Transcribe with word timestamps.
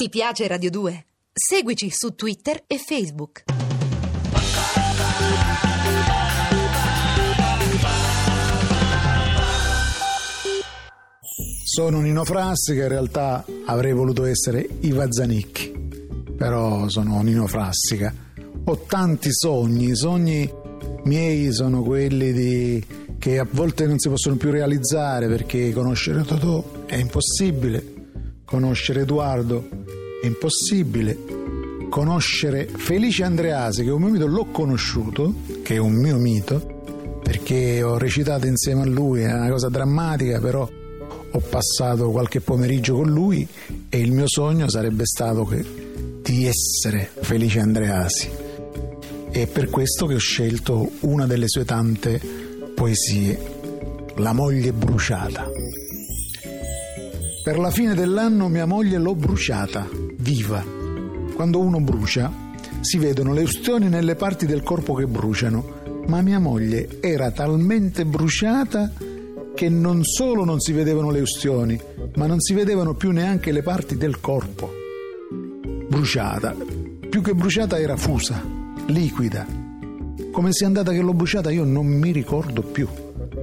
Ti 0.00 0.08
piace 0.10 0.46
Radio 0.46 0.70
2? 0.70 1.06
Seguici 1.32 1.90
su 1.90 2.14
Twitter 2.14 2.62
e 2.68 2.78
Facebook. 2.78 3.42
Sono 11.64 12.00
Nino 12.00 12.24
Frassica, 12.24 12.82
in 12.82 12.88
realtà 12.88 13.44
avrei 13.66 13.92
voluto 13.92 14.24
essere 14.24 14.68
Iva 14.82 15.10
Zanicchi, 15.10 15.72
però 16.36 16.88
sono 16.88 17.20
Nino 17.22 17.48
Frassica. 17.48 18.14
Ho 18.66 18.78
tanti 18.86 19.30
sogni, 19.32 19.88
i 19.88 19.96
sogni 19.96 20.48
miei 21.06 21.52
sono 21.52 21.82
quelli 21.82 22.32
di... 22.32 22.86
che 23.18 23.40
a 23.40 23.46
volte 23.50 23.88
non 23.88 23.98
si 23.98 24.08
possono 24.08 24.36
più 24.36 24.52
realizzare 24.52 25.26
perché 25.26 25.72
conoscere 25.72 26.22
Totò 26.22 26.84
è 26.86 26.94
impossibile, 26.94 27.96
conoscere 28.44 29.00
Edoardo 29.00 29.86
è 30.20 30.26
impossibile, 30.26 31.16
conoscere 31.88 32.66
Felice 32.66 33.24
Andreasi, 33.24 33.82
che 33.82 33.88
è 33.88 33.92
un 33.92 34.02
mio 34.02 34.10
mito, 34.12 34.26
l'ho 34.26 34.46
conosciuto, 34.46 35.34
che 35.62 35.74
è 35.74 35.78
un 35.78 35.94
mio 35.94 36.16
mito, 36.16 37.20
perché 37.22 37.82
ho 37.82 37.98
recitato 37.98 38.46
insieme 38.46 38.82
a 38.82 38.86
lui, 38.86 39.22
è 39.22 39.32
una 39.32 39.50
cosa 39.50 39.68
drammatica, 39.68 40.40
però 40.40 40.68
ho 41.30 41.40
passato 41.40 42.10
qualche 42.10 42.40
pomeriggio 42.40 42.96
con 42.96 43.08
lui 43.08 43.46
e 43.88 43.98
il 43.98 44.12
mio 44.12 44.26
sogno 44.26 44.68
sarebbe 44.68 45.04
stato 45.04 45.44
che, 45.44 45.64
di 46.22 46.46
essere 46.46 47.10
Felice 47.20 47.60
Andreasi. 47.60 48.30
È 49.30 49.46
per 49.46 49.68
questo 49.68 50.06
che 50.06 50.14
ho 50.14 50.18
scelto 50.18 50.90
una 51.00 51.26
delle 51.26 51.48
sue 51.48 51.64
tante 51.64 52.20
poesie, 52.74 53.56
La 54.16 54.32
moglie 54.32 54.72
bruciata. 54.72 55.48
Per 57.44 57.58
la 57.58 57.70
fine 57.70 57.94
dell'anno 57.94 58.48
mia 58.48 58.66
moglie 58.66 58.98
l'ho 58.98 59.14
bruciata, 59.14 59.88
viva. 60.28 60.62
Quando 61.34 61.58
uno 61.60 61.80
brucia, 61.80 62.30
si 62.80 62.98
vedono 62.98 63.32
le 63.32 63.42
ustioni 63.42 63.88
nelle 63.88 64.14
parti 64.14 64.44
del 64.44 64.62
corpo 64.62 64.92
che 64.92 65.06
bruciano, 65.06 66.04
ma 66.06 66.20
mia 66.20 66.38
moglie 66.38 67.00
era 67.00 67.30
talmente 67.30 68.04
bruciata 68.04 68.92
che 69.54 69.68
non 69.70 70.04
solo 70.04 70.44
non 70.44 70.60
si 70.60 70.72
vedevano 70.72 71.10
le 71.10 71.20
ustioni, 71.20 71.80
ma 72.16 72.26
non 72.26 72.40
si 72.40 72.52
vedevano 72.52 72.94
più 72.94 73.10
neanche 73.10 73.52
le 73.52 73.62
parti 73.62 73.96
del 73.96 74.20
corpo. 74.20 74.70
Bruciata, 75.88 76.54
più 77.08 77.22
che 77.22 77.34
bruciata 77.34 77.78
era 77.78 77.96
fusa, 77.96 78.44
liquida. 78.86 79.46
Come 80.30 80.52
sia 80.52 80.66
andata 80.66 80.92
che 80.92 81.00
l'ho 81.00 81.14
bruciata 81.14 81.50
io 81.50 81.64
non 81.64 81.86
mi 81.86 82.12
ricordo 82.12 82.60
più, 82.60 82.86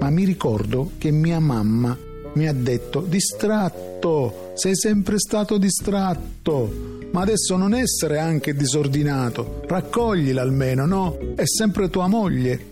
ma 0.00 0.10
mi 0.10 0.24
ricordo 0.24 0.90
che 0.98 1.12
mia 1.12 1.38
mamma 1.38 1.96
mi 2.34 2.48
ha 2.48 2.52
detto 2.52 3.00
distratto, 3.00 4.52
sei 4.54 4.76
sempre 4.76 5.18
stato 5.18 5.58
distratto, 5.58 7.00
ma 7.10 7.22
adesso 7.22 7.56
non 7.56 7.74
essere 7.74 8.18
anche 8.18 8.54
disordinato, 8.54 9.62
raccoglila 9.66 10.40
almeno, 10.40 10.86
no? 10.86 11.18
È 11.34 11.44
sempre 11.44 11.90
tua 11.90 12.06
moglie. 12.06 12.70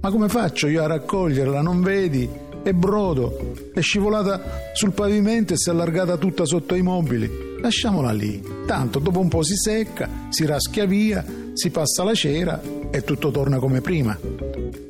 Ma 0.00 0.10
come 0.10 0.28
faccio 0.28 0.66
io 0.66 0.82
a 0.82 0.86
raccoglierla? 0.86 1.62
Non 1.62 1.80
vedi? 1.80 2.28
È 2.62 2.72
brodo, 2.72 3.54
è 3.72 3.80
scivolata 3.80 4.70
sul 4.72 4.92
pavimento 4.92 5.54
e 5.54 5.56
si 5.56 5.68
è 5.68 5.72
allargata 5.72 6.16
tutta 6.16 6.44
sotto 6.44 6.74
i 6.74 6.82
mobili. 6.82 7.28
Lasciamola 7.60 8.12
lì. 8.12 8.42
Tanto 8.66 8.98
dopo 8.98 9.20
un 9.20 9.28
po' 9.28 9.42
si 9.42 9.56
secca, 9.56 10.08
si 10.28 10.44
raschia 10.44 10.84
via, 10.84 11.24
si 11.54 11.70
passa 11.70 12.04
la 12.04 12.14
cera 12.14 12.60
e 12.90 13.02
tutto 13.02 13.30
torna 13.30 13.58
come 13.58 13.80
prima. 13.80 14.18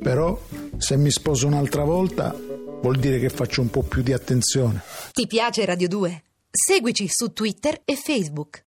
Però 0.01 0.39
se 0.77 0.97
mi 0.97 1.09
sposo 1.09 1.47
un'altra 1.47 1.83
volta 1.83 2.35
vuol 2.83 2.97
dire 2.97 3.17
che 3.17 3.29
faccio 3.29 3.61
un 3.61 3.69
po' 3.69 3.81
più 3.81 4.01
di 4.01 4.11
attenzione. 4.11 4.83
Ti 5.13 5.25
piace 5.25 5.63
Radio 5.63 5.87
2? 5.87 6.23
Seguici 6.51 7.07
su 7.07 7.31
Twitter 7.31 7.81
e 7.85 7.95
Facebook. 7.95 8.61